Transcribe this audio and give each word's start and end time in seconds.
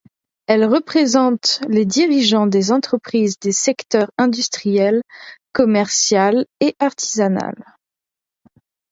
Elle 0.47 0.65
représente 0.65 1.61
les 1.69 1.85
dirigeants 1.85 2.47
des 2.47 2.71
entreprises 2.71 3.37
des 3.37 3.51
secteurs 3.51 4.09
industriel, 4.17 5.03
commercial 5.53 6.47
et 6.59 6.75
artisanal. 6.79 7.53